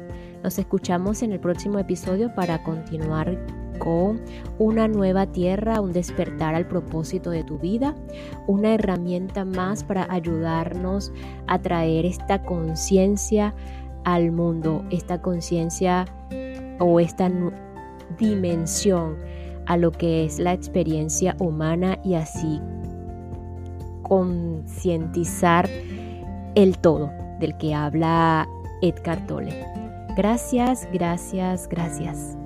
Nos 0.44 0.58
escuchamos 0.58 1.22
en 1.22 1.34
el 1.34 1.40
próximo 1.40 1.80
episodio 1.80 2.34
para 2.34 2.64
continuar 2.64 3.38
con 3.80 4.22
una 4.58 4.88
nueva 4.88 5.26
tierra, 5.28 5.82
un 5.82 5.94
despertar 5.94 6.56
al 6.56 6.68
propósito 6.68 7.30
de 7.30 7.44
tu 7.44 7.58
vida, 7.58 7.96
una 8.48 8.74
herramienta 8.74 9.46
más 9.46 9.84
para 9.84 10.12
ayudarnos 10.12 11.12
a 11.48 11.60
traer 11.60 12.06
esta 12.06 12.44
conciencia 12.44 13.56
al 14.04 14.32
mundo, 14.32 14.86
esta 14.92 15.22
conciencia 15.22 16.06
o 16.80 17.00
esta 17.00 17.30
dimensión 18.18 19.18
a 19.70 19.78
lo 19.78 19.92
que 19.92 20.26
es 20.26 20.40
la 20.40 20.52
experiencia 20.52 21.36
humana 21.40 22.00
y 22.04 22.16
así 22.16 22.60
concientizar 24.02 25.70
el 26.56 26.80
todo 26.80 27.12
del 27.40 27.56
que 27.58 27.76
habla 27.76 28.50
Edgar 28.82 29.26
Tolle. 29.28 29.64
Gracias, 30.18 30.88
gracias, 30.92 31.70
gracias. 31.70 32.39